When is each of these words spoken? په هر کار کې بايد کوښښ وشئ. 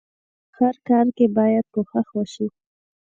په 0.53 0.57
هر 0.67 0.75
کار 0.87 1.05
کې 1.17 1.25
بايد 1.37 1.65
کوښښ 1.73 2.07
وشئ. 2.15 2.47